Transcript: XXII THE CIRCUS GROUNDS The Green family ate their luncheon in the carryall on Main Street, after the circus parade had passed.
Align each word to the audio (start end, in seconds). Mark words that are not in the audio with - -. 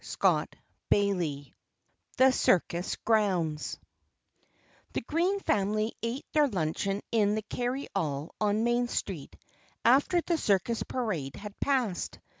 XXII 0.03 0.47
THE 2.17 2.31
CIRCUS 2.31 2.95
GROUNDS 3.05 3.77
The 4.93 5.01
Green 5.01 5.39
family 5.41 5.93
ate 6.01 6.25
their 6.33 6.47
luncheon 6.47 7.03
in 7.11 7.35
the 7.35 7.43
carryall 7.43 8.31
on 8.41 8.63
Main 8.63 8.87
Street, 8.87 9.35
after 9.85 10.19
the 10.21 10.39
circus 10.39 10.81
parade 10.81 11.35
had 11.35 11.53
passed. 11.59 12.17